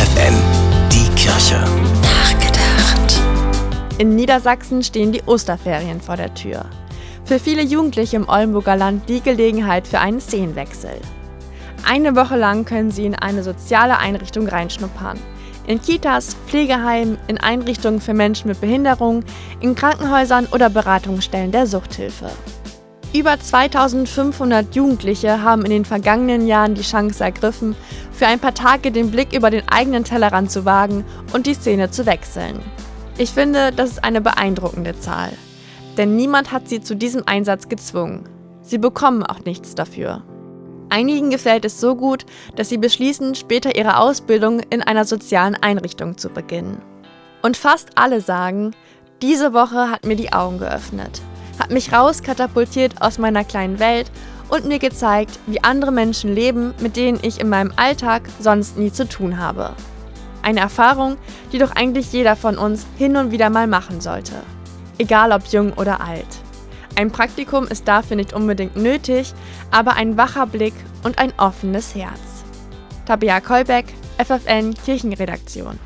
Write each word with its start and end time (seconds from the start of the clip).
FFN, 0.00 0.34
die 0.90 1.14
Kirche. 1.14 1.62
Nachgedacht. 2.00 3.20
In 3.98 4.16
Niedersachsen 4.16 4.82
stehen 4.82 5.12
die 5.12 5.22
Osterferien 5.26 6.00
vor 6.00 6.16
der 6.16 6.32
Tür. 6.32 6.64
Für 7.26 7.38
viele 7.38 7.60
Jugendliche 7.62 8.16
im 8.16 8.26
Oldenburger 8.26 8.76
Land 8.76 9.10
die 9.10 9.20
Gelegenheit 9.20 9.86
für 9.86 9.98
einen 9.98 10.18
Szenenwechsel. 10.18 10.98
Eine 11.86 12.16
Woche 12.16 12.36
lang 12.36 12.64
können 12.64 12.90
sie 12.90 13.04
in 13.04 13.14
eine 13.14 13.42
soziale 13.42 13.98
Einrichtung 13.98 14.48
reinschnuppern. 14.48 15.18
In 15.66 15.82
Kitas, 15.82 16.34
Pflegeheimen, 16.46 17.18
in 17.26 17.36
Einrichtungen 17.36 18.00
für 18.00 18.14
Menschen 18.14 18.48
mit 18.48 18.60
Behinderung, 18.62 19.22
in 19.60 19.74
Krankenhäusern 19.74 20.46
oder 20.50 20.70
Beratungsstellen 20.70 21.52
der 21.52 21.66
Suchthilfe. 21.66 22.30
Über 23.12 23.40
2500 23.40 24.76
Jugendliche 24.76 25.42
haben 25.42 25.64
in 25.64 25.72
den 25.72 25.84
vergangenen 25.84 26.46
Jahren 26.46 26.76
die 26.76 26.82
Chance 26.82 27.24
ergriffen, 27.24 27.74
für 28.12 28.28
ein 28.28 28.38
paar 28.38 28.54
Tage 28.54 28.92
den 28.92 29.10
Blick 29.10 29.32
über 29.32 29.50
den 29.50 29.68
eigenen 29.68 30.04
Tellerrand 30.04 30.52
zu 30.52 30.64
wagen 30.64 31.04
und 31.32 31.48
die 31.48 31.54
Szene 31.54 31.90
zu 31.90 32.06
wechseln. 32.06 32.60
Ich 33.18 33.30
finde, 33.30 33.72
das 33.72 33.90
ist 33.90 34.04
eine 34.04 34.20
beeindruckende 34.20 34.96
Zahl. 34.96 35.32
Denn 35.96 36.14
niemand 36.14 36.52
hat 36.52 36.68
sie 36.68 36.82
zu 36.82 36.94
diesem 36.94 37.24
Einsatz 37.26 37.68
gezwungen. 37.68 38.28
Sie 38.62 38.78
bekommen 38.78 39.24
auch 39.24 39.40
nichts 39.40 39.74
dafür. 39.74 40.22
Einigen 40.88 41.30
gefällt 41.30 41.64
es 41.64 41.80
so 41.80 41.96
gut, 41.96 42.26
dass 42.54 42.68
sie 42.68 42.78
beschließen, 42.78 43.34
später 43.34 43.74
ihre 43.76 43.98
Ausbildung 43.98 44.60
in 44.70 44.82
einer 44.82 45.04
sozialen 45.04 45.56
Einrichtung 45.56 46.16
zu 46.16 46.28
beginnen. 46.28 46.80
Und 47.42 47.56
fast 47.56 47.98
alle 47.98 48.20
sagen, 48.20 48.70
diese 49.20 49.52
Woche 49.52 49.90
hat 49.90 50.06
mir 50.06 50.16
die 50.16 50.32
Augen 50.32 50.58
geöffnet, 50.58 51.20
hat 51.60 51.70
mich 51.70 51.92
rauskatapultiert 51.92 53.02
aus 53.02 53.18
meiner 53.18 53.44
kleinen 53.44 53.78
Welt 53.78 54.10
und 54.48 54.64
mir 54.64 54.78
gezeigt, 54.78 55.38
wie 55.46 55.62
andere 55.62 55.92
Menschen 55.92 56.34
leben, 56.34 56.74
mit 56.80 56.96
denen 56.96 57.20
ich 57.22 57.40
in 57.40 57.48
meinem 57.48 57.72
Alltag 57.76 58.22
sonst 58.40 58.76
nie 58.76 58.90
zu 58.90 59.06
tun 59.06 59.38
habe. 59.38 59.74
Eine 60.42 60.60
Erfahrung, 60.60 61.18
die 61.52 61.58
doch 61.58 61.72
eigentlich 61.72 62.12
jeder 62.12 62.34
von 62.34 62.56
uns 62.56 62.86
hin 62.96 63.16
und 63.16 63.30
wieder 63.30 63.50
mal 63.50 63.66
machen 63.66 64.00
sollte. 64.00 64.34
Egal 64.98 65.32
ob 65.32 65.44
jung 65.46 65.74
oder 65.74 66.00
alt. 66.00 66.26
Ein 66.96 67.10
Praktikum 67.10 67.66
ist 67.66 67.86
dafür 67.86 68.16
nicht 68.16 68.32
unbedingt 68.32 68.76
nötig, 68.76 69.32
aber 69.70 69.94
ein 69.94 70.16
wacher 70.16 70.46
Blick 70.46 70.74
und 71.04 71.18
ein 71.18 71.32
offenes 71.36 71.94
Herz. 71.94 72.44
Tabea 73.06 73.40
Kolbeck, 73.40 73.86
FFN 74.18 74.74
Kirchenredaktion. 74.74 75.78